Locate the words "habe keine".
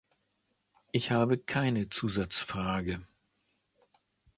1.11-1.89